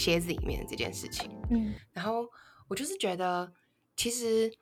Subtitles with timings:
[0.00, 1.30] 鞋鞋子里面这件事情。
[1.50, 2.26] 嗯然后
[2.68, 3.52] 我就是觉得，
[3.96, 4.52] 其实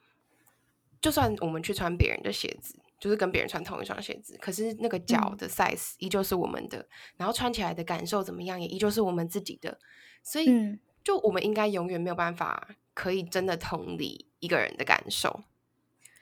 [1.01, 9.79] 就算我们去穿别人的鞋子，就是跟别人穿同一双鞋子，可是那个脚嗯的 size 依旧是我们的，然后穿起来的感受怎么样，也依旧是我们自己的。
[10.23, 15.45] 所以，嗯就我们应该永远没有办法可以真的同理一个人的感受。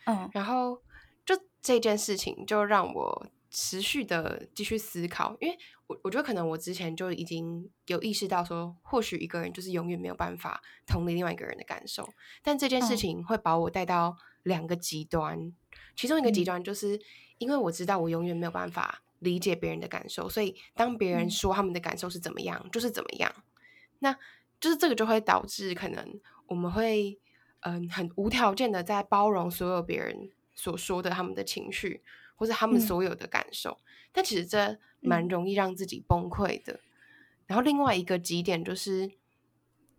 [0.04, 0.82] 嗯然后，
[1.24, 12.08] 就这件事情就让我持续的继续思考，因为我我觉得可能我之前就已经有意识到说，或许一个人就是永远没有办法同理另外一个人的感受，
[12.42, 12.96] 但这件事嗯。
[12.96, 15.52] 情会把我带到两个极端，
[15.94, 16.44] 其中一个极嗯。
[16.44, 17.00] 端就是
[17.38, 21.30] 因为我知道我永远没有办法理解别人的感受，所以当别人嗯。
[21.30, 23.32] 说他们的感受是怎么样，就是怎么样，
[24.00, 24.12] 那
[24.60, 27.18] 就是这个就会导致可能我们会
[27.60, 32.02] 嗯很无条件的在包容所有别人所说的他们的情绪
[32.34, 32.80] 或者他们嗯。
[32.80, 33.78] 所有的感受，
[34.16, 36.80] 但其实这蛮嗯容易让自己崩溃的。
[37.46, 39.10] 然后另外一个极点就是，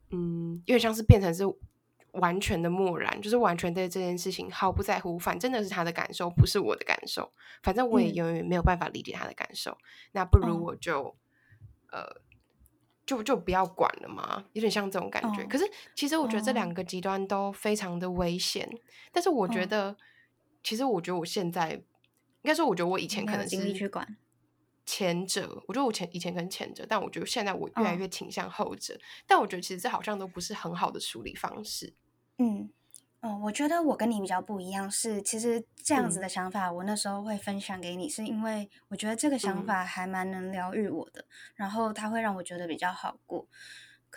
[0.10, 1.44] 嗯，有点像是变成是
[2.14, 9.78] 完全的漠然，就是完全对这件事情毫不在乎，反正那是他的感受，不是我的感受，反正我也嗯永远没有办法理解他的感受，
[10.14, 11.16] 那不如哦我就、
[11.92, 12.22] 呃。
[13.06, 15.42] 就就不要管了嘛，有点像这种感觉。
[15.42, 15.64] 哦可是
[15.96, 18.70] 其实我觉得这两哦个极端都非常的危险，
[19.14, 19.98] 但是我觉哦得，
[20.62, 21.82] 其实我觉得我现在应
[22.48, 24.18] 该说，我觉得我以前可能是精力去管
[24.86, 28.98] 前者，我觉得我前以前可能前者，但我觉得现在我越来嗯越倾向后者。
[29.26, 31.94] 但我觉得其实这好像都不是很好的处理方式。
[32.38, 32.70] 嗯，
[33.20, 43.48] 哦，我觉得我跟你比较不一样，是其实这样子嗯的想法，我那时候会分享给你，是因为我觉得这个想嗯法还蛮能疗愈我的，然后它会让我觉得比较好过。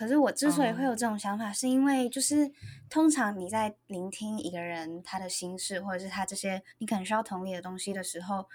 [0.00, 0.96] 可是我之所以会有哦。
[0.96, 2.50] 这种想法，是因为就是
[2.88, 8.48] 通常你在聆听一个人他的心事，或者是他这些你可能需要同理的东西的时候，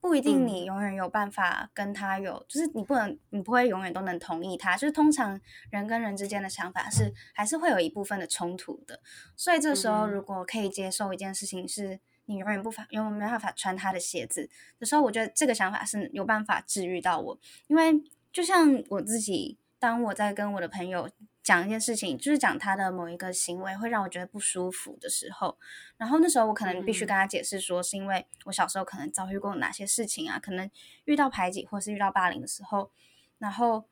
[0.00, 4.76] 不一定你嗯永远有办法跟他有，就是你不能，你不会永远都能同意他。
[4.76, 5.40] 就是通常
[5.70, 9.00] 人跟人之间的想法是还是会有一部分的冲突的，
[9.36, 18.02] 所以这时候如果可以接受一件事情是你永远不法永远没办法穿他的鞋子的时候，我觉得这个想法是有办法治愈到我，因为
[18.32, 21.08] 就像我自己，当我在跟我的朋友
[21.42, 25.58] 讲一件事情，就是讲他的某一个行为会让我觉得不舒服的时候，
[25.96, 27.08] 然后那时候我可能必须嗯。
[27.08, 30.70] 跟他解释说，是因为我小时候可能遭遇过哪些事情啊，可能
[31.06, 32.90] 遇到排挤或是遇到霸凌的时候，
[33.38, 33.86] 然后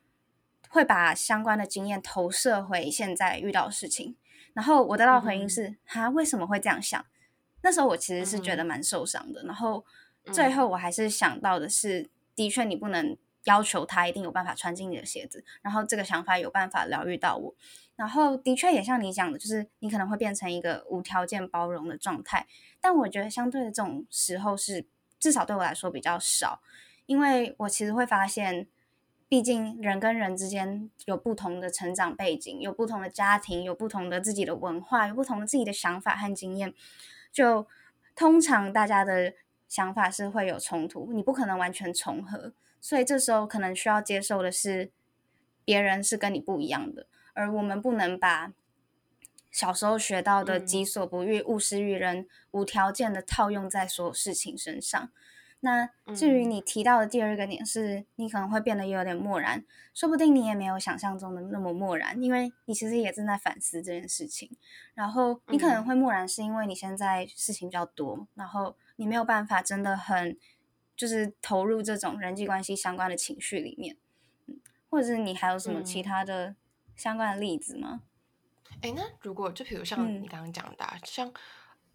[0.68, 4.14] 会把相关的经验投射回现在遇到的事情，
[4.52, 7.02] 然后我得到的回应嗯是：哈、为什么会这样想？
[7.62, 8.66] 那时候我其实是觉得嗯。
[8.66, 9.84] 蛮受伤的，然后
[10.26, 10.52] 最嗯。
[10.56, 17.54] 后我还是想到的是，的确你不能要求他一定有办法穿进你的鞋子，然后这个想法有办法疗愈到我，
[17.96, 22.46] 然后的确也像你讲的，就是你可能会变成一个无条件包容的状态，
[22.80, 24.86] 但我觉得相对的这种时候是
[25.18, 26.60] 至少对我来说比较少，
[27.06, 28.68] 因为我其实会发现。
[29.30, 36.72] 毕竟人跟人之间有不同的成长背景，有不同的家庭，有不同的自己的文化，有不同的自己的想法和经验。
[37.30, 37.66] 就
[38.16, 39.34] 通常大家的
[39.68, 44.90] 想法是会有冲突，你不可能完全重合，所以这时候可能需要接受的是
[45.64, 48.52] 别人是跟你不一样的，而我们不能把
[49.50, 55.10] 小时候学到的“己嗯所不欲，勿施于人”无条件的套用在所有事情身上。
[55.60, 64.48] 那至于嗯你提到的第二个点是，你可能会变得有点漠然，说不定你也没有想象中的那么漠然，因为你其实也正在反思这件事情。
[64.94, 70.38] 然后你可能嗯会漠然，是因为你现在事情比较多，然后你没有办法真的很
[70.98, 73.96] 就是投入这种人际关系相关的情绪里面。
[74.46, 74.60] 嗯，
[74.90, 76.56] 或者是你还有什么其嗯他的
[76.94, 78.02] 相关的例子吗？
[78.82, 81.32] 哎，那如果就比如像嗯你刚刚讲的、啊，像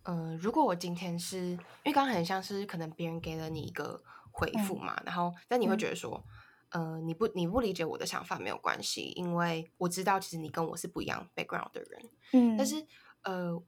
[0.03, 4.01] 呃，如果我今天是因为刚刚很像是可能别人给了你一个
[4.31, 6.23] 回复嗯嘛，然后但你会嗯觉得说，
[6.71, 12.85] 呃，你不你不理解我的想法没有关系，因为我知道其实你跟我是不一样 background 的人，嗯，但是
[13.21, 13.61] 呃，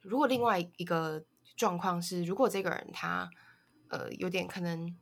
[0.00, 1.24] 如果另外一个
[1.56, 3.28] 状况是，如果这个人他
[3.92, 4.96] 呃有点可能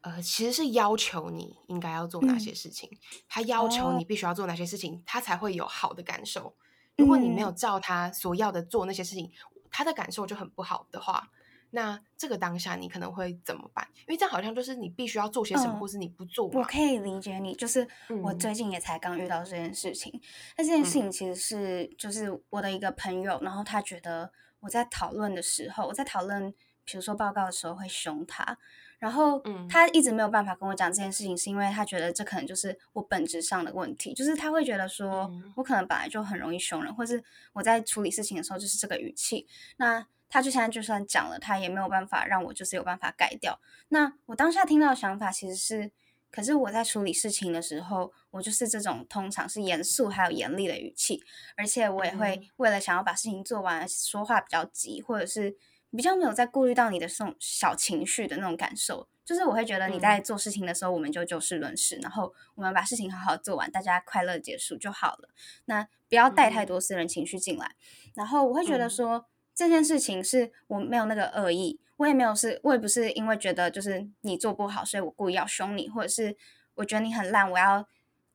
[0.00, 2.88] 呃其实是要求你应该要做哪些嗯事情，
[3.28, 6.54] 他要求哦你必须要做哪些事情，他才会有好的感受。
[6.96, 9.30] 如果你没有嗯照他所要的做那些事情，
[9.70, 11.30] 他的感受就很不好的话，
[11.70, 13.86] 那这个当下你可能会怎么办？
[14.00, 16.46] 因为这样好像就是你必须要做些什么，嗯或是你不做。
[16.48, 17.86] 我可以理解你，就是
[18.22, 20.12] 我嗯最近也才刚遇到这件事情。
[20.56, 26.52] 那这件事嗯情其实是就是我的一个朋友，然后他觉得我在讨论的时候，我在讨论
[26.90, 28.56] 比如说报告的时候会凶他，
[28.98, 29.68] 然后嗯。
[29.68, 35.52] 他一直没有办法跟我讲这件事情，是因为他觉得这可能就是我本质上的问题，就是他会觉得说嗯。
[35.56, 39.46] 我可能本来就很容易凶人，或是我在处理事情的时候就是这个语气。
[39.76, 43.60] 那他就现在就算讲了，他也没有办法让我就是有办法改掉。
[43.88, 45.90] 那我当下听到的想法其实是，
[46.30, 51.22] 可是我在处理事情的时候，我就是这种通常是严肃还有严厉的语气，
[51.56, 52.18] 而且我也嗯。
[52.18, 55.56] 会为了想要把事情做完，说话比较急，或者是
[55.90, 59.08] 比较没有在顾虑到你的这种小情绪的那种感受。
[59.24, 65.28] 就是我会觉得你在做事情的时候，我们就就事论事，然后我们把事情好好做完，大家快乐结束就好了。
[65.66, 67.72] 那不要带太多私人情绪进来。
[68.14, 76.34] 然后我会觉得嗯说、这件事情是我没有那个恶意，我也没有是，我也不是因为觉得就是你做不好，所以我故意要凶你，或者是
[76.76, 77.86] 我觉得你很烂，我要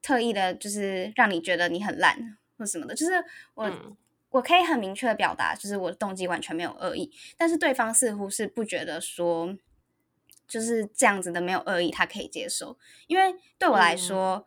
[0.04, 2.94] 特意的就是让你觉得你很烂或什么的。
[2.94, 3.14] 就是
[3.56, 3.98] 我、嗯
[4.34, 9.56] 我可以很明确的表达，就是我的动机完全没有恶意，但是对方似乎是不觉得说
[10.48, 12.78] 就是这样子的没有恶意，他可以接受。
[13.08, 14.46] 因为对我来说，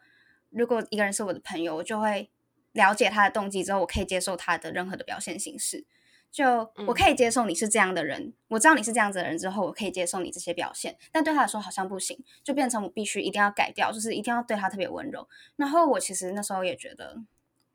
[0.51, 2.31] 如果一个人是我的朋友，我就会
[2.73, 5.87] 了解他的动机之后，我可以接受他的任何的表现形式。
[6.33, 15.29] 就我可以接受你是这样的人，我知道你是这样子的人之后，我可以接受你这些表现，但对他来说好像不行，就变成我必须一定要改掉，就是一定要对他特别温柔。
[15.55, 17.23] 然后我其实那时候也觉得，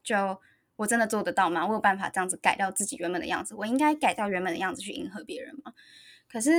[0.03, 0.39] 就
[0.81, 1.65] 我真的做得到吗？
[1.65, 3.53] 我有办法这样子改掉自己原本的样子？
[3.53, 5.73] 我应该改掉原本的样子去迎合别人吗？
[6.27, 6.51] 可是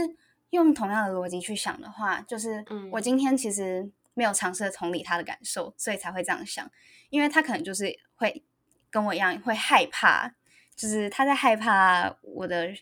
[0.51, 6.71] 用同样的逻辑去想的话，就是嗯我今天其实没有尝试同理他的感受，所以才会这样想，
[7.11, 8.45] 因为他可能就是会
[8.91, 10.33] 跟我一样会害怕，
[10.77, 12.73] 就是他在害怕我的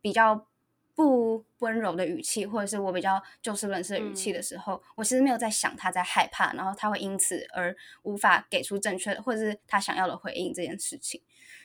[0.00, 0.46] 比较
[0.94, 11.22] 不温柔的语气，或者是我比较就事论事的语气的时候，我其实没有在想他在害怕，然后他会因此而无法给出正确的或者是他想要的回应这件事情。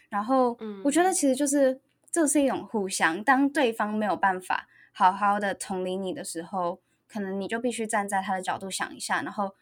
[0.10, 9.54] 然后我觉得其实就是这是一种互相，当对方没有办法好好的同理你的时候，可能你就必须站在他的角度想一下，然后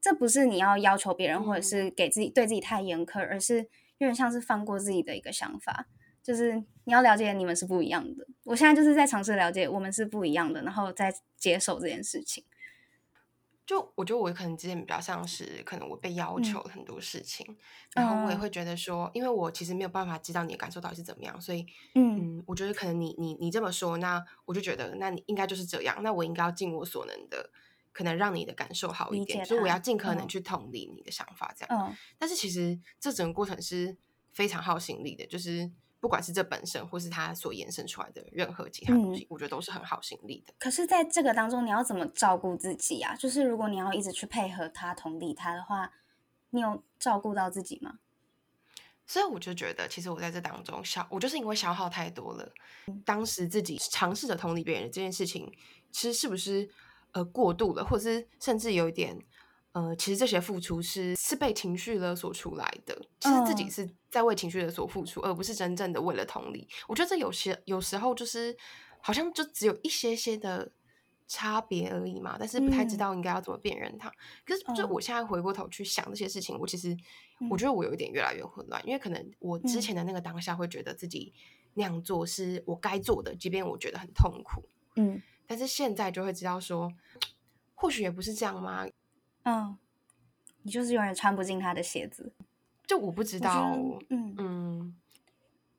[0.00, 3.68] 这不是你要要求别人或者是给自己对自己太严苛，而是
[3.98, 5.86] 有点像是放过自己的一个想法，
[6.22, 8.26] 就是你要了解你们是不一样的。
[8.44, 12.44] 我现在就是在尝试了解我们是不一样的，然后再接受这件事情。
[13.66, 17.56] 就我觉得我可能之前比较像是，可能我被要嗯求很多事情，
[17.94, 21.64] 然后我也嗯会觉得说，因为我其实没有办法知道你的感受到底是怎么样，所以
[21.94, 27.50] 嗯嗯，我觉得可能你你你这么说，那我就觉得那你应该就是这样，那我应该要尽我所能的，
[27.90, 31.88] 可能让你的感受好一点，所以我要尽可能嗯去同理你的想法，这样。
[31.88, 33.96] 嗯但是其实这整个过程是
[34.34, 35.70] 非常耗心力的，就是
[36.04, 40.52] 不管是这本身，或是它所延伸出来的任何其他东嗯西，我觉得都是很好心力的。
[40.58, 43.16] 可是，在这个当中，你要怎么照顾自己啊？
[43.16, 45.90] 就是如果你要一直去配合他、同理他的话，
[46.50, 48.00] 你有照顾到自己吗？
[49.06, 52.52] 所以我就觉得，其实我在这当中消，我就是因为消耗太多了，
[53.06, 55.50] 当时自己尝试着同理别人的这件事情，
[55.90, 56.68] 其实是不是
[57.12, 59.18] 呃过度了，或者是甚至有一点
[59.74, 63.68] 呃，其实这些付出是是被情绪勒索出来的，其实自己嗯。
[63.68, 66.68] 是在为情绪勒索付出，而不是真正的为了同理。
[66.86, 68.56] 我觉得这有些有时候就是
[69.00, 70.70] 好像就只有一些些的
[71.26, 72.96] 差别而已嘛，但是不太知嗯。
[72.96, 74.08] 道应该要怎么辨认它。
[74.46, 74.86] 可是就嗯。
[74.86, 76.96] 我现在回过头去想这些事情，我其实
[77.48, 77.58] 我嗯。
[77.58, 79.82] 觉得我有一点越来越混乱，因为可能我之嗯。
[79.82, 81.34] 前的那个当下会觉得自己
[81.74, 85.22] 那样做是我该做的，即便我觉得很痛苦，嗯。
[85.48, 86.92] 但是现在就会知道说，
[87.74, 88.86] 或许也不是这样吗？
[89.44, 89.78] 嗯，
[90.62, 92.32] 你就是永远穿不进他的鞋子。
[92.86, 93.74] 就我不知道，
[94.10, 94.96] 嗯，嗯，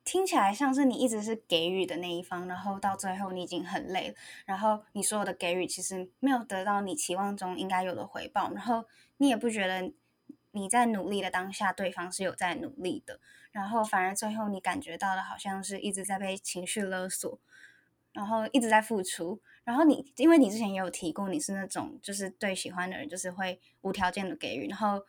[0.04, 8.84] 听起来像是你一直是给予的那一方，然后到最后你已经很累了，然后你所有的给予其实没有得到你期望中应该有的回报，然后
[9.18, 9.92] 你也不觉得
[10.50, 13.20] 你在努力的当下，对方是有在努力的，
[13.52, 17.38] 然后反而最后你感觉到的好像是一直在被情绪勒索，
[18.12, 25.04] 然后一直在付出，然后你因为你之前也有提过，你是那种就是对喜欢的人就是会无条件的给予，然后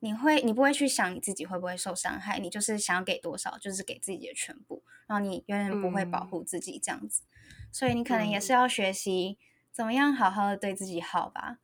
[0.00, 7.22] 你会你不会去想你自己会不会受伤害，你就是想要给多少就是给自己的全部，然后你永远不会保嗯护自己这样子，
[7.70, 9.36] 所以你可能也嗯是要学习
[9.70, 11.58] 怎么样好好的对自己好吧。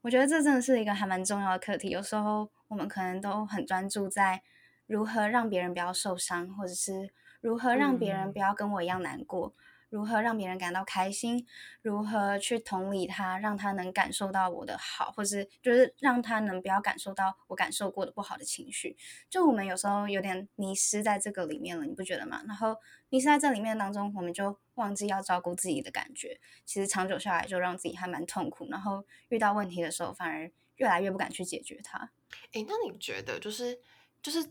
[0.00, 1.90] 我觉得这真的是一个还蛮重要的课题。
[1.90, 4.42] 有时候我们可能都很专注在
[4.86, 7.12] 如何让别人不要受伤，或者是
[7.42, 9.54] 如何让别人嗯不要跟我一样难过，
[9.94, 11.46] 如何让别人感到开心，
[11.80, 18.96] 如何去同理他，让他能感受到我的好，或是就是让他能不要感受到我感受过的不好的情绪。
[19.30, 22.42] 就我们有时候有点迷失在这个里面了，你不觉得吗？
[22.48, 22.76] 然后
[23.08, 32.10] 迷失在这里面当中，我们就忘记要照顾自己的感觉，其实长久下来就让自己还蛮痛苦，然后遇到问题的时候反而越来越不敢去解决它。
[32.50, 33.78] 诶，那你觉得就是
[34.20, 34.42] 就是，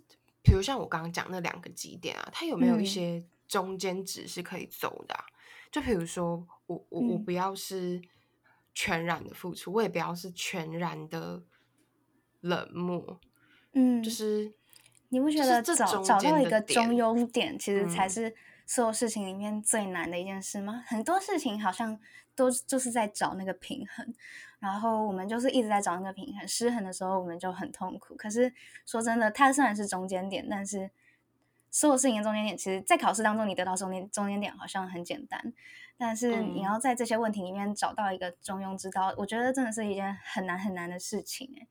[0.41, 5.25] 比如像我刚刚讲那两个极点啊，它有没有一嗯些中间值是可以走的、啊？
[5.73, 7.99] 就比如说，我我我我不要是
[8.75, 11.41] 全然的付出，我也不要是全然的
[12.41, 13.19] 冷漠。
[13.71, 14.53] 嗯，就是
[15.09, 18.35] 你不觉得找找到一个中庸点，其实才嗯是
[18.67, 20.83] 所有事情里面最难的一件事吗？
[20.85, 21.99] 很多事情好像
[22.35, 24.13] 都就是在找那个平衡，
[24.59, 28.15] 然后我们就是一直在找那个平衡，失衡的时候我们就很痛苦。
[28.15, 28.53] 可是
[28.85, 30.91] 说真的，它虽然是中间点，但是
[31.73, 35.51] 所有事情的中间点，其实在考试当中你得到中间中间点好像很简单，
[35.97, 41.67] 但是你嗯要在这些问题里面找到一个中庸之道，我觉得真的是一件很难很难的事情诶。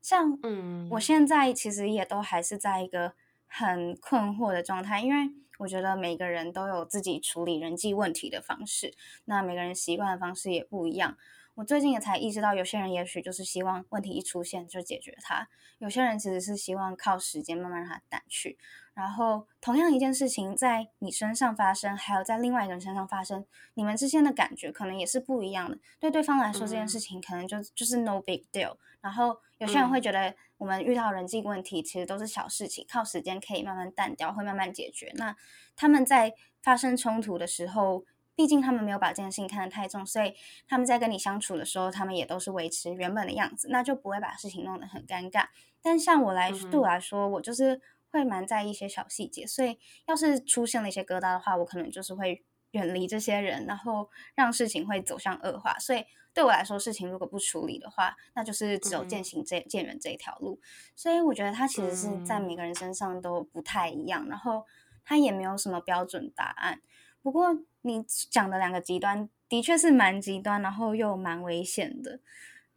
[0.00, 3.14] 像嗯我现在其实也都还是在一个
[3.46, 11.18] 很困惑的状态，因为我觉得每个人都有自己处理人际问题的方式，那每个人习惯的方式也不一样。
[11.56, 18.56] 我最近也才意识到，有些人也许就是希望问题一出现就解决它，有些人其实是希望靠时间慢慢让它淡去。
[18.92, 25.78] 然后，同样一件事情在你身上发生，还有在另外一个人身上发生，你们之间的感觉可能也是不一样的。
[25.98, 28.76] 对对方来说，这件嗯事情可能就就是 no big deal。
[29.00, 35.12] 然后有些人会嗯觉得，我们遇到人际问题其实都是小事情，靠时间可以慢慢淡掉，会慢慢解决。
[35.16, 35.34] 那
[35.76, 38.04] 他们在发生冲突的时候，
[38.34, 40.34] 毕竟他们没有把这件事情看得太重，所以
[40.68, 45.46] 他们在跟你相处的时候，他们也都是维持原本的样子，那就不会把事情弄得很尴尬。
[45.80, 55.78] 但像我来，对我来说，我就是会蛮在意一些小细节，所以要是出现了一些疙瘩的话，我可能就是会远离这些人，然后让事情会走向恶化。
[55.78, 60.60] 所以对我来说，事情如果不处理的话，那就是只有渐行渐渐远这一条路。
[60.94, 64.64] 所以我觉得它其实是在嗯每个人身上都不太一样，然后
[65.04, 66.80] 它也没有什么标准答案。
[67.22, 67.48] 不过
[67.82, 72.20] 你讲的两个极端的确是蛮极端，然后又蛮危险的，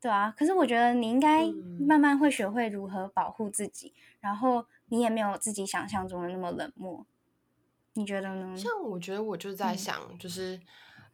[0.01, 0.33] 对啊。
[0.35, 7.03] 可是我觉得你应该嗯慢慢会学会如何保护自己，然后你也没有自己想象中的那么冷漠，
[7.93, 8.55] 你觉得呢？
[8.55, 9.77] 像我觉得我就在嗯。
[9.77, 10.62] 想，就是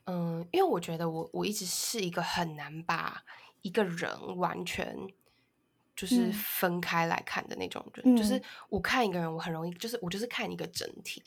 [0.03, 3.23] 嗯，因为我觉得我我一直是一个很难把
[3.61, 4.93] 一个人完全
[5.95, 6.33] 就是嗯。
[6.33, 8.43] 分开来看的那种人，就是嗯。
[8.67, 11.23] 我看一个人，我很容易就是我就是看一个整体，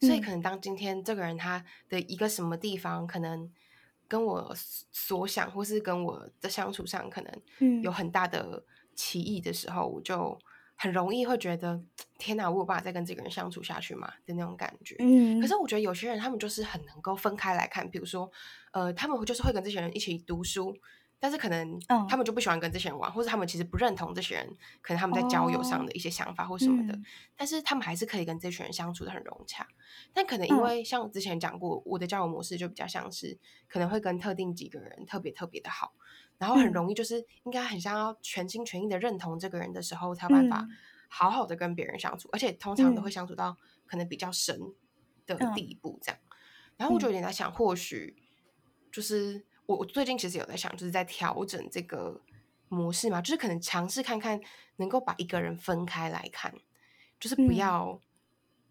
[0.00, 0.22] 所以嗯。
[0.22, 3.52] 可能当今天这个人他的一个什么地方可能
[4.08, 7.82] 跟我所想，或是跟我的相处上可能嗯。
[7.82, 10.38] 有很大的歧义的时候，我就
[10.82, 11.80] 很容易会觉得
[12.18, 14.12] 天哪，我有办法再跟这个人相处下去吗？
[14.26, 14.96] 的那种感觉。
[14.98, 18.28] 嗯，可是我觉得有些人他们就是很能够分开来看，比如说，
[18.72, 20.76] 呃，他们就是会跟这些人一起读书，
[21.20, 22.04] 但是可能嗯。
[22.08, 27.04] 他们就不喜欢跟这些人玩，或者他们其实不认同这些人，可能他们在交友上哦的一些想法或什么的，嗯。
[27.36, 29.68] 但是他们还是可以跟这群人相处的很融洽。
[30.12, 30.62] 但可能因嗯。
[30.62, 35.92] 为像之前讲过，我的交友模式就比较像是可能会跟特定几个人特别特别的好，
[36.42, 36.72] 然后很嗯。
[36.72, 40.78] 容易就是应该很想要全心全意的认同这个人的时候，才有办法嗯。
[41.08, 43.12] 好好的跟别人相处，而且通常都会嗯。
[43.12, 43.56] 相处到
[43.86, 44.58] 可能比较深
[45.24, 45.48] 的嗯。
[45.54, 46.20] 地步这样。
[46.76, 47.10] 然后我就嗯。
[47.10, 48.16] 有点在想，或许
[48.90, 52.20] 就是我我最近其实有在想，就是在调整这个
[52.68, 54.40] 模式嘛，就是可能尝试看看
[54.76, 56.52] 能够把一个人分开来看，
[57.20, 57.52] 就是不嗯。
[57.52, 58.02] 要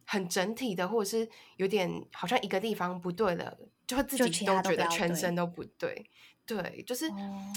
[0.05, 5.35] 很整体的，或者是有点好像一个地方不对了，就会自己都觉得全身。
[5.35, 6.09] 都不对。
[6.55, 7.53] 对，就是、哦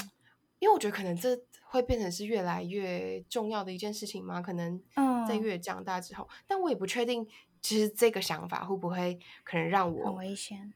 [0.61, 4.79] 因为我觉得可能这会变成是越来越重要的一件事情嘛，可能
[5.29, 7.27] 在嗯越长大之后，但我也不确定，
[7.61, 10.73] 其实这个想法会不会可能让我很危险。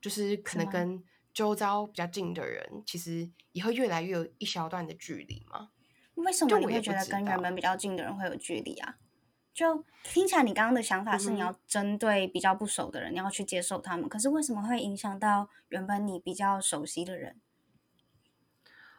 [0.00, 1.04] 就是可能跟
[1.34, 5.68] 周遭比较近的人，其实也会越来越有一小段的距离嘛。
[6.14, 8.96] 为什就我也么你会觉得跟原本比较近的人会有距离啊？
[9.52, 17.40] 就听起来你刚刚的想法是你要针对比较不熟的人，你要去接受他们，可是为什么会影响到原本你比较熟悉的人？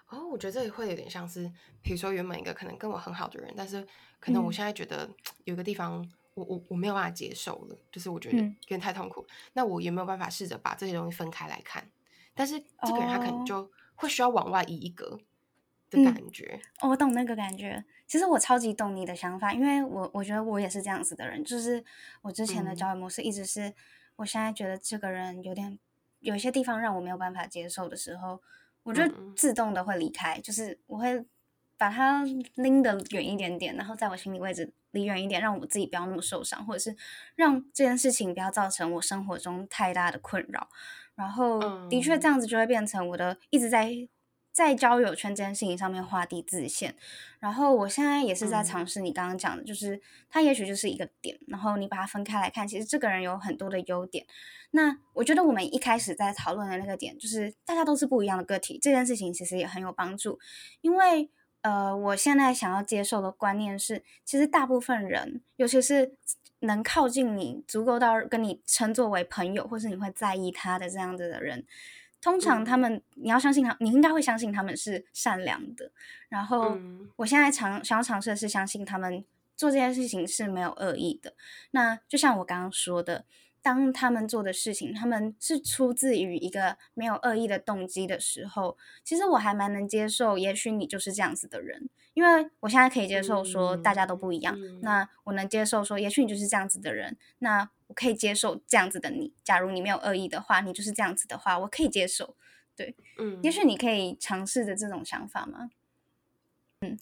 [0.08, 1.50] 哦，我觉得这里会有点像是，
[1.82, 3.88] 比如说原本一个可能跟我很好的人，但是
[4.20, 5.10] 可能我嗯现在觉得
[5.46, 9.26] 有个地方我我我没有办法接受了，就是我觉得有嗯点太痛苦。
[9.54, 11.90] 那我有没有办法试着把这些东西分开来看？
[12.34, 15.18] 但是这个人他可能哦就会需要往外移一格
[16.04, 16.60] 感觉。
[16.80, 17.84] 哦，我懂那个感觉。
[18.08, 21.84] 其实我超级懂你的想法，因为我我觉得我也是这样子的人，就是
[22.22, 23.74] 我之前的嗯交友模式一直是，
[24.18, 25.80] 我现在觉得这个人有点
[26.20, 28.42] 有一些地方让我没有办法接受的时候，
[28.84, 29.04] 我就
[29.36, 31.26] 自动的会离开，就是我会
[31.78, 32.24] 把他
[32.56, 36.96] 拎得远一点点，然后在我心理位置离远一点，让我自己不要那么受伤，或者是
[37.36, 40.68] 让这件事情不要造成我生活中太大的困扰。
[41.16, 43.92] 然后的确嗯这样子就会变成我的一直在
[44.52, 46.96] 在交友圈这件事情上面画地自限。
[47.40, 54.26] 然后我现在也是在嗯尝试你刚刚讲的，就是他也许就是一个点，然后你把它分开来看，其实这个人有很多的优点。
[54.72, 60.40] 那我觉得我们一开始在讨论的那个点，就是大家都是不一样的个体，这件事情其实也很有帮助，
[60.82, 61.30] 因为
[61.62, 66.16] 呃，我现在想要接受的观念是，其实大部分人，尤其是
[66.62, 71.66] 能靠近你足够到跟你称作为朋友，或是你会在意他的这样子的人，
[72.22, 75.92] 通常他们你要相信他，你应该会相信他们是善良的。
[76.30, 76.78] 然后，
[77.18, 79.26] 我现在尝想要尝试的是相信他们
[79.58, 81.34] 做这件事情是没有恶意的。
[81.72, 83.26] 那就像我刚刚说的。
[83.64, 90.36] 当他们做的事情，他们是出自于一个没有恶意的动机的时候，其实我还蛮能接受。
[90.36, 94.58] 也许你就是这样子的人，因为我现在可以接受说大家都不一样。
[94.82, 99.34] 那我能接受说，也许你就是这样子的人，那我可以接受这样子的你。
[99.44, 102.38] 假如你没有恶意的话，你就是这样子的话，我可以接受。
[102.74, 105.70] 对，嗯，也许你可以尝试着这种想法吗？
[106.80, 106.98] 嗯，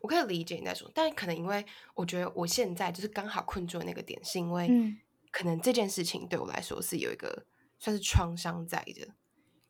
[0.00, 1.64] 我可以理解你在说，但可能因为
[1.94, 4.96] 我觉得我现在就是刚好困住的那个点，是因为。
[5.32, 7.46] 可能这件事情对我来说是有一个
[7.78, 9.14] 算是创伤在的，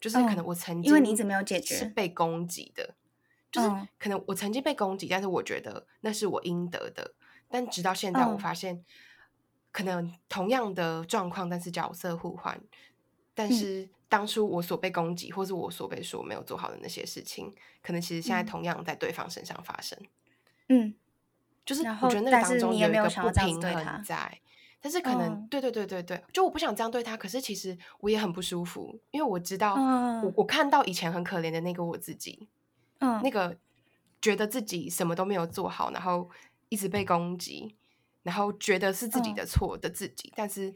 [0.01, 2.95] 就是可能我曾经因为你一直没有解决是被攻击的，
[3.53, 3.69] 就是
[3.99, 7.13] 可能我曾经被攻击，但是我觉得那是我应得的。
[7.51, 8.83] 但直到现在，我发现
[9.73, 12.61] 可能同样的状况，但是角色互换，
[13.35, 19.99] 但是当初我所被攻击，或是我所被说没有做好的那些事情，可能其实现在同样在对方身上发生。
[20.69, 20.95] 嗯，
[21.65, 24.41] 就是我觉得那个当中有一个不平衡在。
[24.83, 32.49] 但是可能对对对对对，就我不想这样对他，可是其实我也很不舒服，因为我知道我我看到以前很可怜的那个我自己，
[33.01, 33.59] 嗯，那个
[34.23, 36.31] 觉得自己什么都没有做好，然后
[36.71, 37.77] 一直被攻击，
[38.23, 40.75] 然后觉得是自己的错的自己，但是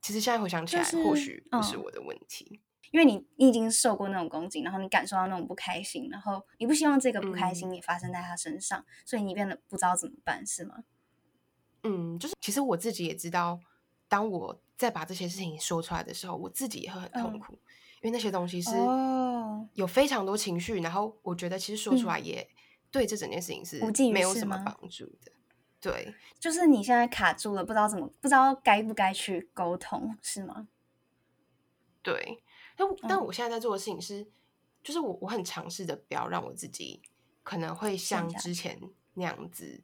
[0.00, 2.60] 其实现在回想起来，或许不是我的问题，
[2.90, 10.84] 因为你你已经受过那种攻击，然后你感受到那种不开心，然后你不希望这个不开心也发生在他身上，所以你变得不知道怎么办，是吗？
[11.84, 13.60] 嗯，就是其实我自己也知道，
[14.08, 17.52] 当我在把这些事情说出来的时候，我自己也会很痛苦，
[18.02, 18.70] 因为那些东西是
[19.74, 22.48] 有非常多情绪，然后我觉得其实说出来也
[22.90, 25.32] 对这整件事情是没有什么帮助的。
[25.82, 30.68] 对，就是你现在卡住了，不知道怎么，不知道该不该去沟通，是吗？
[32.02, 32.42] 对，
[32.76, 34.26] 但但我现在在做的事情是，
[34.82, 37.02] 就是我我很尝试的不要让我自己
[37.42, 38.80] 可能会像之前
[39.14, 39.82] 那样子。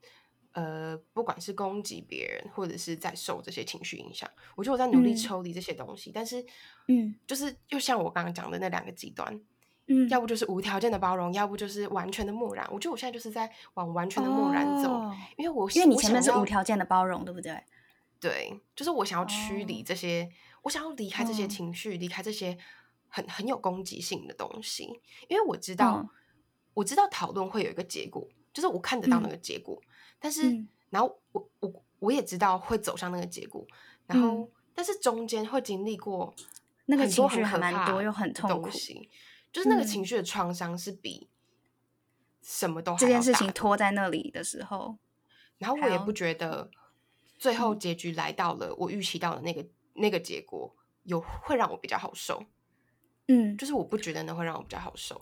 [0.53, 6.11] 呃，不管是攻击别人，或者是在受这些情绪影响，我觉得我在努力抽离这些东西。
[6.13, 6.45] 但是，
[6.89, 9.41] 嗯，就是又像我刚刚讲的那两个极端，
[9.89, 12.67] 嗯，要不就是无条件的包容，要不就是完全的漠然。
[12.71, 17.59] 我觉得我现在就是在往完全的漠然走，因为我因为你前面是无条件的包容，对不对？
[18.21, 20.29] 对，就是我想要驱离这些，
[20.63, 22.59] 我想要离开这些情绪，离开这些
[23.09, 24.85] 很很有攻击性的东西。
[25.29, 26.07] 因为我知道，
[26.75, 29.81] 我知道讨论会有一个结果，就是我看得到那个结果。
[30.19, 33.65] 但是，然后我我我也知道会走向那个结果，
[34.07, 36.35] 然后但是中间会经历过
[36.87, 38.69] 那个情绪很蛮多又很痛苦，
[39.59, 41.29] 就是那个情绪的创伤是比
[42.41, 44.97] 什么都这件事情拖在那里的时候，
[45.59, 46.71] 然后我也不觉得
[47.39, 52.45] 最后结局来到了我预期到的那个那个结果有会让我比较好受，
[53.27, 55.21] 嗯，就是我不觉得那会让我比较好受。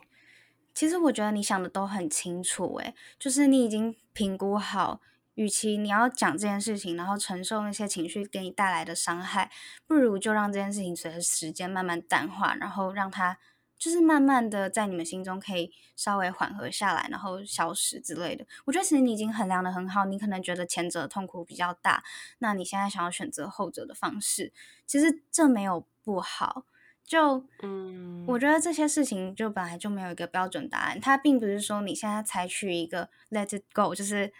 [0.74, 5.00] 其实我觉得你想的都很清楚，诶，就是你已经评估好，
[5.34, 9.50] 与其你要讲这件事情，然后承受那些情绪给你带来的伤害，
[9.86, 13.38] 不如就让这件事情随着时间慢慢淡化，然后让它
[13.78, 18.46] 就是慢慢的在你们心中可以稍微缓和下来，然后消失之类的。
[18.64, 22.02] 我觉得其实你已经衡量的很好，你可能觉得前者痛苦比较大，
[22.38, 24.52] 那你现在想要选择后者的方式，
[24.86, 26.64] 其实这没有不好。
[27.04, 31.00] 就嗯，我觉得这些事情就本来就没有一个标准答案。
[31.00, 34.32] 它并不是说你现在采取一个 let it go，就是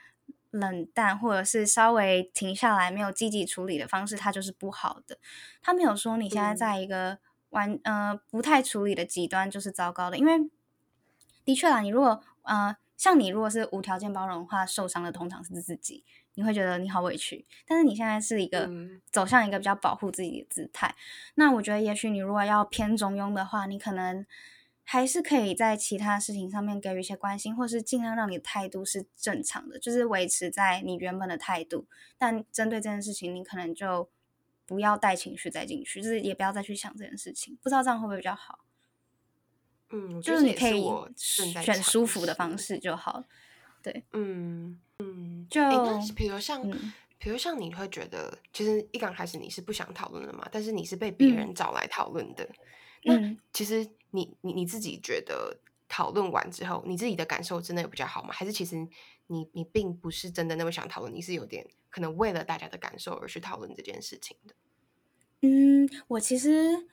[0.50, 5.18] 冷淡或者是稍微停下来没有积极处理的方式，它就是不好的。
[5.62, 7.18] 他没有说你现在在一个
[7.56, 10.48] 完呃不太处理的极端就是糟糕的，因为
[11.44, 16.04] 的确啦，你如果呃像你如果是无条件包容的话，受伤的通常是自己。
[16.38, 18.68] 你会觉得你好委屈，但是你现在是一个
[19.10, 20.94] 走向一个比较保护自己的姿态。
[21.36, 24.26] 那我觉得，也许你如果要偏中庸的话，你可能
[24.84, 31.86] 还是可以在其他事情上面给予一些关心，或是尽量让你的态度是正常的，就是维持在你原本的态度。
[32.18, 34.10] 但针对这件事情，你可能就
[34.66, 37.56] 不要带情绪再进去，就是也不要再去想这件事情。
[37.62, 38.58] 不知道这样会不会比较好？
[39.90, 40.82] 嗯，就是你可以
[41.14, 43.22] 选舒服的方式就好。
[43.80, 46.68] 对，嗯嗯，就那比如像，
[47.18, 52.48] 比如像你会觉得，其实一刚开始你是不想讨论的嘛，但是你是被别人找来讨论的。
[53.04, 53.14] 那
[53.52, 55.56] 其实你你你自己觉得
[55.88, 58.30] 讨论完之后，你自己的感受真的有比较好吗？
[58.32, 58.76] 还是其实
[59.28, 64.54] 你你并不是真的那么想讨论，你是有点可能为了大家的感受而去讨论这件事情的？
[65.42, 66.86] 嗯，我其实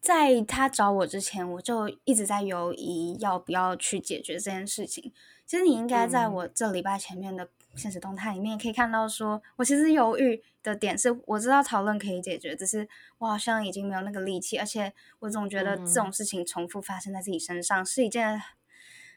[0.00, 5.12] 在他找我之前，我就一直在犹疑要不要去解决这件事情。
[5.44, 18.40] 其实你应该在我这礼拜前面的现实动态里面可以看到，说我其实犹豫的点是，我知道讨论可以解决，只是我好像已经没有那个力气，而且我总觉得这种事情重复发生在自己身上是一件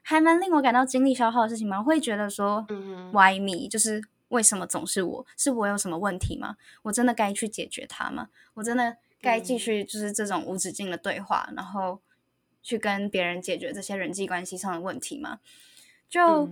[0.01, 1.81] 还蛮令我感到精力消耗的事情嘛。
[1.81, 2.65] 会觉得说
[3.11, 3.67] ，Why me？
[3.69, 5.25] 就是为什么总是我？
[5.37, 6.57] 是我有什么问题吗？
[6.83, 8.29] 我真的该去解决它吗？
[8.53, 8.97] 我真的？
[9.23, 12.01] 该继续就是这种无止境的对话，然后
[12.61, 15.39] 去跟别人解决这些人际关系上的问题吗？
[16.09, 16.49] 就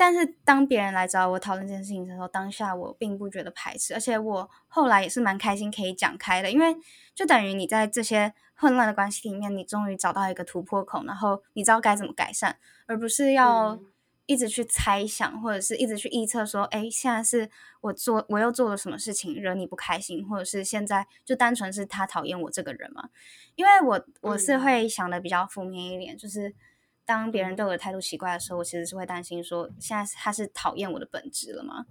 [0.00, 6.74] 但是当别人来找我讨论这件事情的时候，当下我并不觉得排斥，而且我后来也是蛮开心可以讲开的，因为
[7.14, 13.78] 就等于你在这些混乱的关系里面，你终于找到一个突破口，然后你知道该怎么改善，而不是要。
[14.26, 23.08] 一直去猜想，或者是一直去臆测，说，哎，现在是我做，我又做了什么事情惹你不开心，或者是现在就单纯是他讨厌我这个人嘛？
[23.56, 26.54] 因为我我是会想的比较负面一点，就是
[27.14, 31.86] 当别人对我的态度奇怪的时候，我其实是会担心说，现在他是讨厌我的本质了吗？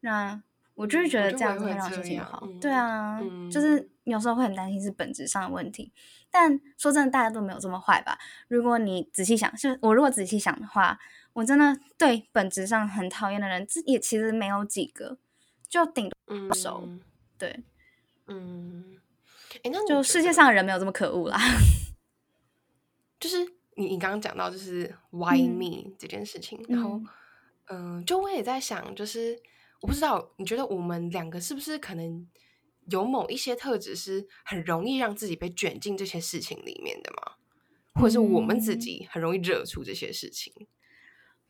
[0.00, 0.42] 那
[0.74, 2.46] 我就是觉得这样子会让心情好。
[2.60, 5.92] 对啊，就是有时候会很担心是本质上的问题。
[6.30, 8.18] 但说真的，大家都没有这么坏吧？
[8.48, 10.98] 如果你仔细想，就我如果仔细想的话。
[11.34, 15.18] 我真的对本质上很讨厌的人，这也其实没有几个，
[15.68, 16.88] 就顶多熟。
[17.36, 17.62] 对，
[18.26, 18.96] 嗯，
[19.62, 21.38] 哎，那就世界上的人没有这么可恶啦。
[23.20, 23.46] 就是
[23.78, 27.00] 你你刚刚讲到就是 why me 这件事情，然后
[27.68, 29.40] 嗯，就我也在想，就是
[29.80, 32.26] 我不知道你觉得我们两个是不是可能
[32.90, 37.34] 有某一些特质是很容易让自己被卷进这些事情里面的吗？
[37.94, 40.52] 或者是我们自己很容易惹出这些事情？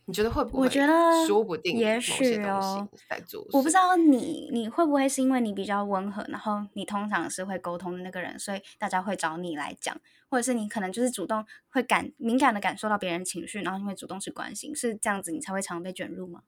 [0.09, 0.65] 你觉得会不会？
[0.65, 3.47] 我觉得说不定，也许哦，在做。
[3.53, 9.95] 我不知道你，你会不会是因为你比较温和，然后你通常是会沟通的那个人，所以大家会找你来讲，
[10.31, 16.41] 或者是你可能就是主动会感敏感的感受到别人情绪，然后你会主动去关心，是这样子，你才会常被卷入吗？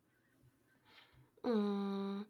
[1.43, 2.25] 嗯，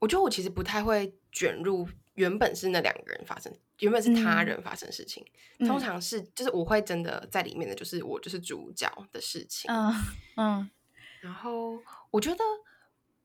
[0.00, 1.88] 我觉得我其实不太会卷入。
[2.14, 5.24] 原本是那两个人发生，原本是他人发生事情，
[5.60, 9.70] 通常是就是我会真的在里面的，就是我就是主角的事情。
[9.72, 9.94] 嗯
[10.36, 10.70] 嗯，
[11.20, 11.78] 然后
[12.10, 12.44] 我觉得，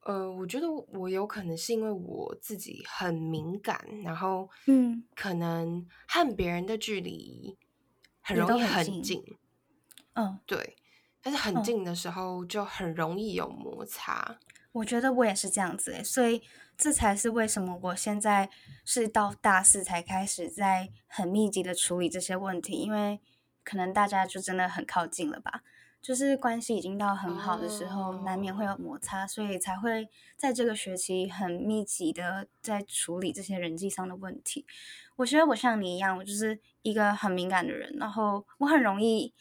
[0.01, 7.57] 呃，我觉得我有可能是因为我自己很敏感，然后嗯，可能和别人的距离
[8.21, 9.21] 很容易很近。
[10.13, 10.77] 嗯，对，
[11.21, 14.39] 但是很近的时候就很容易有摩擦。
[14.75, 16.41] 我觉得我也是这样子诶，所以。
[16.77, 18.49] 这才是为什么我现在
[18.83, 23.21] 是到大四才开始在很密集的处理这些问题，因为
[23.63, 25.63] 可能大家就真的很靠近了吧，
[26.01, 34.65] 就是关系已经到很好的时候，难免会有摩擦，所以才会在这个学期很密集的在处理这些人际上的问题。
[35.15, 39.33] 我觉得我像你一样，我就是一个很敏感的人，然后我很容易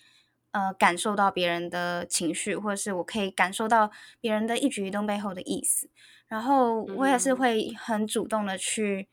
[0.54, 3.90] 呃感受到别人的情绪，或者是我可以感受到
[4.20, 5.90] 别人的一举一动背后的意思。
[6.28, 9.08] 然后我也是会很主动的去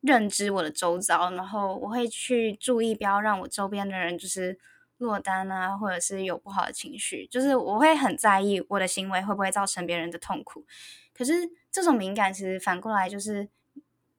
[0.00, 4.58] 认知我的周遭，然后我会去注意，不要让我周边的人就是
[4.98, 10.64] 落单啊，或者是有不好的情绪，就是我会很在意我的行为会不会造成别人的痛苦。
[11.12, 11.32] 可是
[11.70, 13.48] 这种敏感其实反过来就是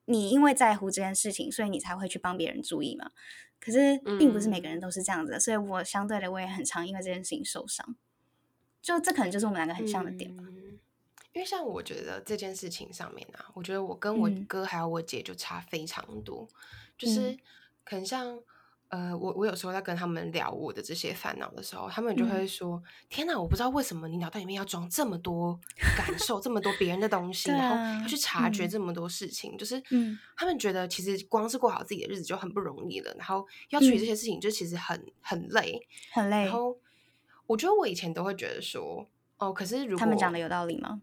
[0.04, 3.10] 你因为在乎这件事情，所以你才会去帮别人注意嘛。
[3.66, 7.96] 可是并不是每个人都是这样子，所以我相对的我也很常因为这件事情受伤。
[8.80, 10.44] 就这可能就是我们两个很像的点吧。
[11.32, 16.46] 因为像我觉得这件事情上面啊，我觉得我跟我哥还有我姐就差非常多，
[16.96, 17.36] 就是
[17.82, 18.38] 可能像
[18.96, 25.60] 呃，我我有时候在跟他们聊我的这些烦恼的时候，他们就会说：“天哪，我不知道为什么你脑袋里面要装这么多
[25.98, 29.78] 感受，这么多别人的东 西，然后要去察觉这么多事情。”就是
[30.34, 36.44] 他们觉得其实光是过好自己的日子就很不容易了，然后要处理这些事情就其实很很累，很累。
[36.44, 36.78] 然后
[37.46, 39.06] 我觉得我以前都会觉得说
[39.36, 41.02] ：“哦，可是如果他们讲的有道理吗？”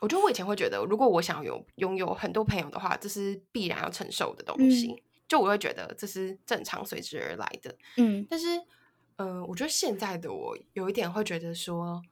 [0.00, 5.02] 我觉得我以前会觉得，如果我想有拥有很多朋友的话，这是必然要承受的东西。
[5.30, 7.72] 就我会觉得这是正常随之而来的。
[7.98, 8.46] 嗯，但是，
[9.14, 12.02] 嗯，我觉得现在的我有一点会觉得说，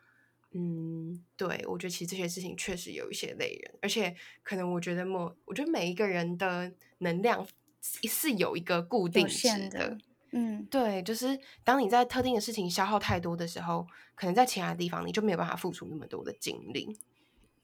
[0.53, 7.45] 嗯，对我觉得其实这些事情确实有一些累人，而且可能我觉得某，我觉得每一个人的能量
[7.83, 9.99] 是有一个固定值的。
[10.31, 16.97] 嗯，对，就是当你在特定的事情消耗太多的时候，可能在其他地方你就没有办法付出那么多的精力。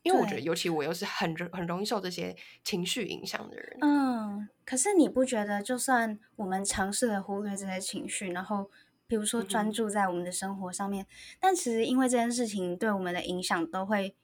[0.05, 3.79] 因为我觉得，尤其我又是很很容易受这些情绪影响的人。
[3.81, 8.71] 嗯，可是你不觉得，就算我们尝试了忽略这些情绪，然后
[9.07, 11.07] 比如说专注在我们的生活上面，
[11.41, 14.15] 但其实因为这件事情对我们的影响都会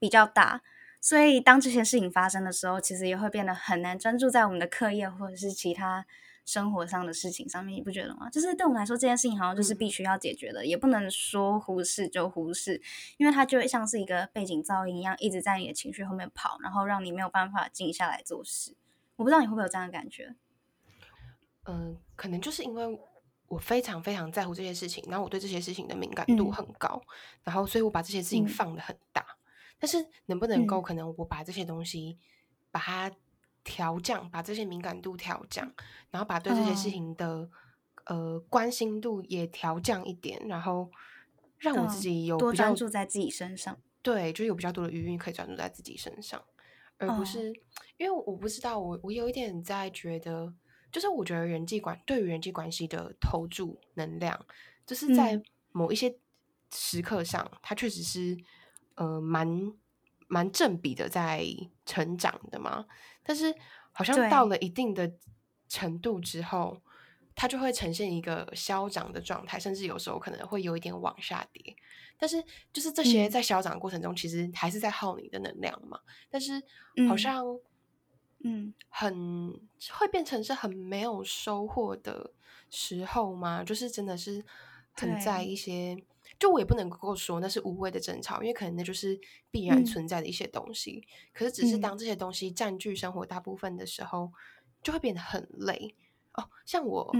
[0.00, 0.62] 比较大，
[1.00, 6.04] 所以当这些事情发生的时候，其实也会变得很难专注在我们的课业或者是其他
[6.44, 8.28] 生活上的事情上面，你不觉得吗？
[8.28, 12.80] 就是对我们来说，这件事情好像就是必须要解决的，也不能说忽视就忽视，
[13.16, 18.76] 因为它就会像是一个背景噪音一样，一直在你的情绪后面跑，然后让你没有办法静下来做事。
[19.16, 20.34] 我不知道你会不会有这样的感觉？
[21.64, 23.00] 嗯，可能就是因为
[23.48, 27.02] 我非常非常在乎这些事情，然后我对这些事情的敏感度很高，
[27.42, 29.24] 然后所以我把这些事情放的很大。
[29.78, 32.18] 但是能不能够可能我把这些东西
[32.70, 33.10] 把它。
[33.64, 35.72] 调降，把这些敏感度调降，
[36.10, 37.48] 然后把对这些事情的
[38.04, 40.90] 呃关心度也调降一点，然后
[41.58, 43.76] 让我自己有多专注在自己身上。
[44.02, 46.44] 对，就有比较多的余韵可以专注在自己身上，
[46.98, 47.52] 而不是
[47.96, 50.52] 因为我不知道，我我有一点在觉得，
[50.92, 54.46] 就是我觉得人际关对于人际关系的投注能量，
[54.86, 56.14] 就是在某一些
[56.70, 58.36] 时刻上，它确实是
[58.96, 59.72] 呃蛮。
[60.26, 61.44] 蛮正比的，在
[61.84, 62.86] 成长的嘛，
[63.22, 63.54] 但是
[63.92, 65.12] 好像到了一定的
[65.68, 66.80] 程度之后，
[67.34, 71.76] 它就会呈现一个消长的状态，甚至有时候可能会有一点往下跌。
[72.16, 76.00] 但是就是这些在消长的过程中，其实还是在耗你的能量嘛。
[76.30, 76.62] 但是
[77.08, 77.44] 好像
[78.44, 79.60] 嗯，很
[79.92, 82.32] 会变成是很没有收获的
[82.70, 83.62] 时候吗？
[83.64, 84.44] 就是真的是
[84.92, 86.02] 很在一些。
[86.44, 89.18] 就我也不能够说那是无谓的争吵，因为可能那就是
[89.50, 91.02] 必然存在的一些东西。
[91.32, 94.30] 可是，只是当这些东西占据生活大部分的时候，
[94.82, 95.94] 就会变得很累
[96.34, 96.46] 哦。
[96.66, 97.10] 像我，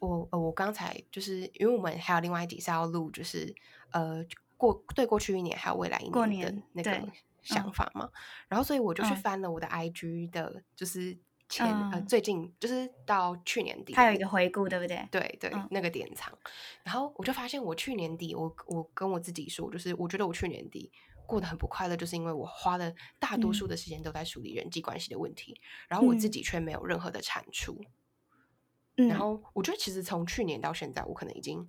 [0.00, 3.54] 我呃，我刚才就是因为我们还有另外一集是要录，就是
[3.92, 7.08] 呃过对过去一年还有未来一年的那个
[7.40, 8.10] 想法嘛。
[8.48, 11.16] 然后，所以我就去翻了我的 IG 的，就是。
[11.52, 15.06] 前呃，最近就是到去年底，它有一个回顾，对不对？
[15.10, 16.32] 对对，那个典藏。
[16.82, 20.90] 然后我就发现，我去年底，我我跟我自己说，就是我觉得我去年底
[21.26, 27.78] 过得很不快乐，就是因为我花了大多数的时间都在处理人际关系的问题，然后我自己却没有任何的产出。
[28.94, 31.68] 然后我觉得，其实从去年到现在，我可能已经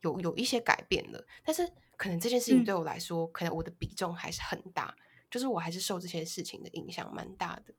[0.00, 4.92] 有有一些改变了，但是可能这件事情对我来说，可能我的比重还是很大，
[5.30, 7.72] 就是我还是受这些事情的影响蛮大的。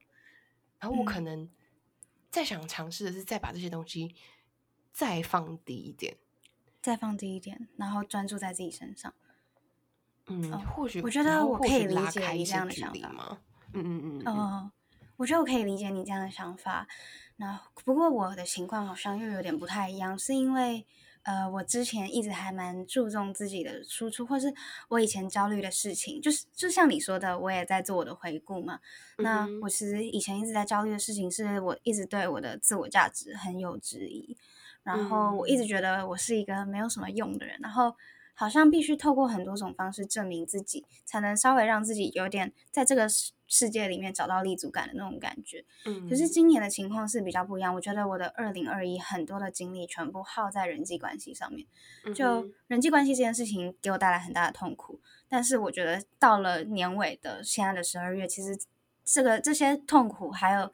[0.81, 1.49] 然后我可能
[2.29, 4.13] 再想尝试的是，再把这些东西
[4.91, 6.17] 再放低一点，
[6.81, 9.13] 再放低一点，然后专注在自己身上。
[10.27, 13.39] 嗯，或许我觉得我可以理解你这样的想法吗？
[13.73, 14.27] 嗯嗯嗯。
[14.27, 14.71] 哦，
[15.15, 16.87] 我觉得我可以理解你这样的想法。
[17.37, 20.85] 那不过我的情况好像又有点不太一样，是因为。
[21.23, 24.53] 呃，我之前一直还蛮注重自己的输出，或是
[24.89, 28.79] 我以前焦虑的事情，就是就像你说的，我也在做我的回顾嘛。
[29.17, 34.37] 那我其实以前一直在焦虑的事情，是我一直对我的自我价值很有质疑，
[34.83, 37.95] 然后我一直觉得我是一个没有什么用的人，然后。
[38.41, 45.63] 好像必须透过很多种方式证明自己，才能稍微让自己有点在这个世世界里面找到立足感的那种感觉。
[45.85, 47.75] 嗯，可是今年的情况是比较不一样。
[47.75, 51.67] 我觉得我的二零二一很多的精力全部耗在人际关系上面，
[52.15, 54.99] 就人际关系这件事情给我带来很大的痛苦。
[55.29, 58.57] 但是我觉得到了年尾的现在的十二月，其实
[59.05, 60.71] 这个这些痛苦还有。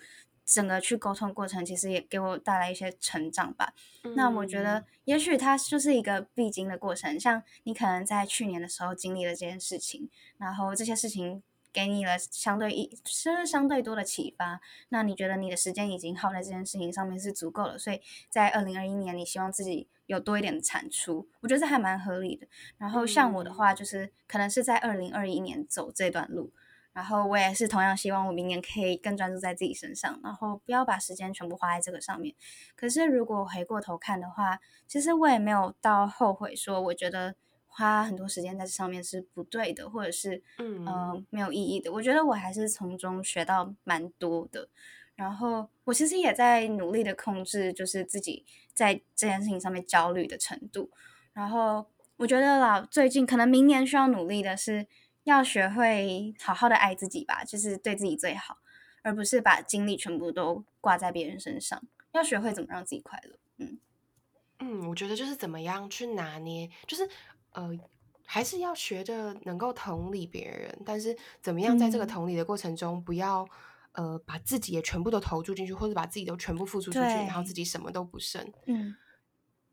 [0.48, 3.74] 整个去沟通过程，其实也给我带来一些成长吧。
[4.16, 7.20] 那我觉得，也许它就是一个必经的过程。
[7.20, 14.62] 像你可能在去年的时候经历了这件事情，然后这些事情给你了相对一是相对多的启发。
[14.88, 22.48] 那你觉得你的时间已经耗在这件事情上面是足够了，所以在二零二一年，你希望自己有多一点的产出，我觉得这还蛮合理的。
[22.78, 26.54] 然后像我的话，就是可能是在二零二一年走这段路。
[26.98, 32.34] 然后我也是同样希望我明年可以更专注在自己身上，然后不要把时间全部花在这个上面。
[32.76, 37.36] 可是如果回过头看的话，其实我也没有到后悔，说我觉得
[37.68, 41.94] 花很多时间在这上面是不对的，或者是嗯没有意义的。
[41.94, 44.68] 我觉得我还是从中学到蛮多的。
[45.16, 50.90] 然后我其实也在努力的控制，就是自己在这件事情上面焦虑的程度。
[51.32, 54.88] 然后我觉得啦，最近可能明年需要努力的是。
[55.28, 58.60] 要学会好好的爱自己吧，就是对自己最好，
[59.04, 61.84] 而不是把精力全部都挂在别人身上。
[62.14, 63.38] 要学会怎么让自己快乐。
[63.58, 63.78] 嗯
[64.60, 67.08] 嗯，我觉得就是怎么样去拿捏，就是
[67.52, 67.78] 呃，
[68.26, 73.46] 还是要学着能够同理别人，但是怎么样在这个同理的过程中，不要
[73.92, 78.42] 呃把自己也全部都投注进去，或者把自己都全部付出出去，然后自己什么都不剩。
[78.66, 78.96] 嗯，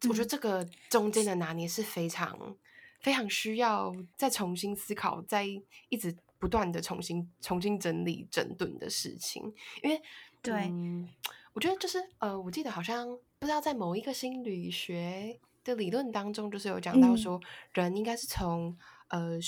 [0.09, 2.57] 我觉得这个中间的拿捏是非常。
[3.05, 5.45] 非常需要再重新思考，再
[5.91, 9.43] 一直不断的重新重新整理整顿的事情，
[9.83, 10.01] 因为
[10.41, 10.73] 对，
[11.53, 13.07] 我觉得就是呃，我记得好像
[13.39, 17.39] 不知道在某一个心理学的理论当中，就是有讲到说，
[17.75, 18.75] 人应该是从
[19.09, 19.39] 呃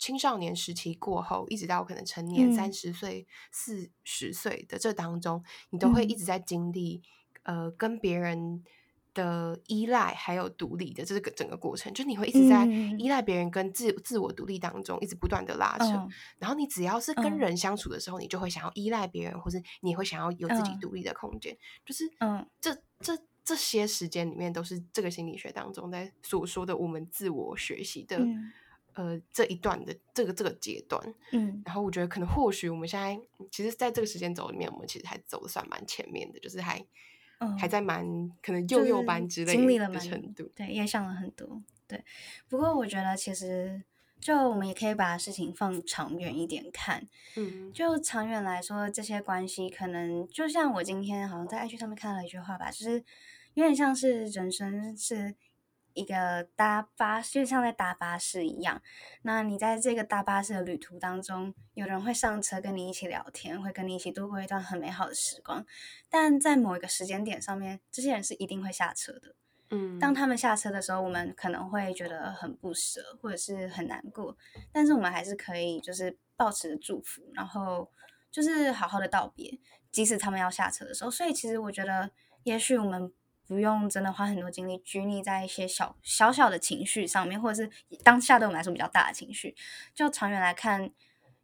[0.00, 7.00] 青少年时期过后，一直到可能成年三十岁、四十岁的这当中，你都会一直在经历
[7.44, 8.64] 呃跟别人
[9.16, 15.86] 的依赖还有独立的这个整个过程，就你会一直在嗯依赖别人跟自自我独立当中一直不断的拉扯。
[15.86, 21.56] 嗯然后你只要是跟嗯人相处的时候，你就会想要依赖别人，或是你会想要有自己嗯独立的空间。
[21.84, 28.52] 就是嗯这这这些时间里面，都是这个心理学当中在所说的我们自我学习的、嗯
[28.94, 31.14] 呃这一段的这个这个阶段。
[31.32, 33.18] 嗯然后我觉得可能或许我们现在
[33.50, 36.82] 其实在这个时间轴里面，我们其实还走的算蛮前面的，就是还、
[37.38, 38.04] 嗯还在蛮
[38.42, 40.50] 可能幼幼班之类的经历了蛮程度。
[40.54, 41.62] 对，也想了很多。
[41.86, 42.04] 对，
[42.48, 43.82] 不过我觉得其实
[44.18, 47.06] 就我们也可以把事情放长远一点看。
[47.36, 53.04] 嗯就长远来说，这些关系可能就像我今天好像在 IG 上面看到一句话吧，就是
[53.54, 55.34] 有点像是人生是
[55.96, 58.82] 一个搭巴士，就像在搭巴士一样。
[59.22, 65.64] 那你在这个搭巴士的旅途当中，有人会上车跟你一起聊天，会跟你一起度过一段很美好的时光。
[66.10, 69.34] 但在某一个时间点上面，这些人是一定会下车的。
[69.70, 74.36] 嗯，当他们下车的时候，我们可能会觉得很不舍，或者是很难过，
[74.70, 77.90] 但是我们还是可以就是保持着祝福，然后
[78.30, 79.58] 就是好好的道别，
[79.90, 81.10] 即使他们要下车的时候。
[81.10, 82.10] 所以其实我觉得，
[82.44, 83.12] 也许我们
[83.46, 87.70] 不用真的花很多精力拘泥在一些小小小的情绪上面，或者是
[88.02, 89.54] 当下对我们来说比较大的情绪。
[89.94, 90.90] 就长远来看，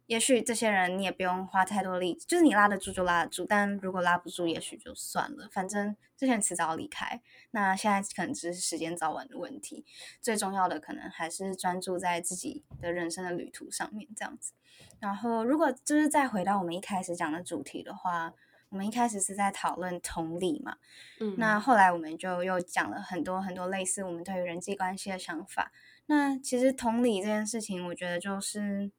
[0.05, 7.21] 也许这些人你也不用花太多力，就是你拉得住就拉得住，但如果拉不住，也许就算了，反正这些人迟早要离开。
[7.51, 9.85] 那现在可能只是时间早晚的问题，
[10.19, 14.51] 最重要的可能还是专注在自己的人生的旅途上面，这样子。
[14.99, 18.33] 然后，如果就是再回到我们一开始讲的主题的话，
[18.73, 20.77] 我们一开始是在讨论同理嘛，
[21.19, 25.71] 嗯那后来我们就又讲了很多很多类似我们对于人际关系的想法。
[26.07, 28.89] 那其实同理这件事情，我觉得就是，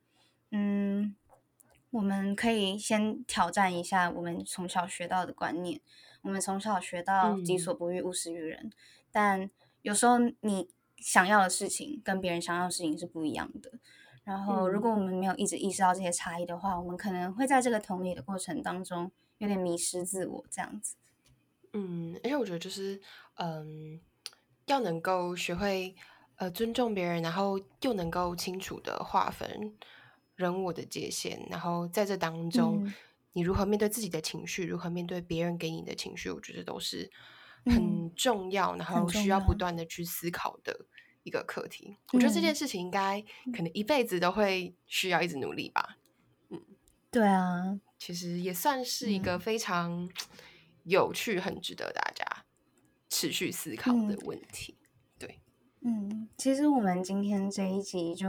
[0.53, 1.17] 嗯，
[1.91, 5.81] 我们可以先挑战一下我们从小学到的观念。
[6.23, 8.71] 我们从小学到己嗯所不欲，勿施于人，
[9.11, 9.51] 但
[9.83, 13.73] 有时候你想要的事情跟别人想要的事情是不一样的。
[14.23, 20.97] 然后，如果我们没有一直意识到这些差异的话，我们可能会在这个同理的过程当中有点迷失自我，这样子。
[21.73, 23.01] 嗯，而且我觉得就是，
[23.35, 24.01] 嗯，
[24.67, 25.95] 要能够学会
[26.37, 29.77] 呃尊重别人，然后又能够清楚的划分
[30.37, 32.95] 人我的界限，然后在这当中，嗯
[33.37, 37.11] 你如何面对自己的情绪，如何面对别人给你的情绪，我觉得都是
[37.65, 40.87] 嗯很重要，然后需要不要断的去思考的
[41.25, 41.97] 一个课题。
[42.13, 43.21] 我觉得这件嗯事情应该
[43.53, 45.99] 可能一辈子都会需要一直努力吧。
[46.51, 46.63] 嗯
[47.11, 50.11] 对啊，其实也算是一个嗯非常
[50.83, 52.45] 有趣、很值得大家
[53.09, 54.77] 持续思考的嗯问题。
[55.19, 55.41] 对，
[55.81, 58.29] 嗯，其实我们今天这一集就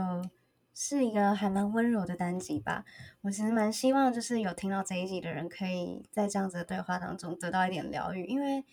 [0.72, 2.86] 是一个还蛮温柔的单集吧。
[3.20, 8.64] 我其实蛮希望就是有听到这一集的人，可以在这样子的对话当中得到一点疗愈，因为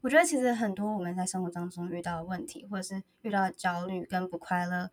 [0.00, 4.90] 我觉得其实很多我们在生活当中遇到的问题，或者是遇到的焦虑跟不快乐，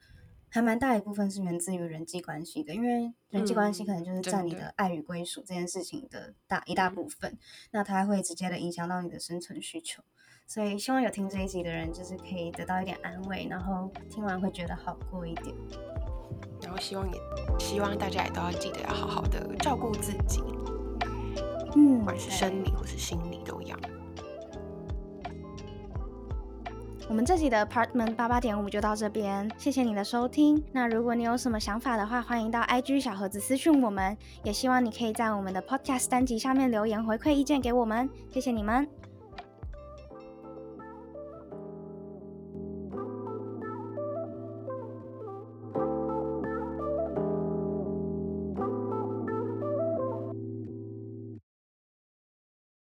[0.49, 7.37] 还蛮大一部分是源自于人际关系的，因为人际关系可能就是占你的爱与归属这件事情的大一大嗯部分，
[7.71, 10.01] 那它会直接的影响到你的生存需求。
[10.45, 15.53] 所以希望有听这一集的人，就是可以得到一点安慰，然后听完会觉得好过一点。
[16.61, 17.19] 然后希望也
[17.59, 20.41] 希望大家也都要记得要好好的照顾自己，
[21.75, 23.77] 嗯不管是生理或是心理都要。
[27.09, 30.61] 我们这集的 Apartment 八八点五就到这边，谢谢你的收听。
[30.73, 38.85] 那如果你有什么想法的话，欢迎到 IG 小盒子私讯我们，也希望你可以在我们的 Podcast 单集下面留言回馈意见给我们，谢谢你们。